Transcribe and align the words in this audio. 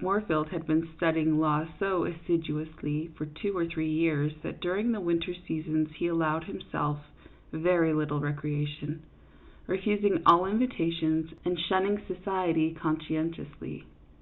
Moorfield 0.00 0.48
had 0.48 0.66
been 0.66 0.88
studying 0.96 1.38
law 1.38 1.66
so 1.78 2.04
assiduously 2.06 3.08
for 3.18 3.26
two 3.26 3.54
or 3.54 3.66
three 3.66 3.90
years 3.90 4.32
that 4.42 4.62
during 4.62 4.92
the 4.92 5.00
winter 5.02 5.34
seasons 5.34 5.90
he 5.96 6.06
allowed 6.06 6.44
himself 6.44 7.00
very 7.52 7.92
little 7.92 8.18
recreation, 8.18 9.02
refusing 9.66 10.22
all 10.24 10.46
invitations, 10.46 11.32
and 11.44 11.60
shunning 11.60 12.00
society 12.06 12.72
conscientiously. 12.72 13.84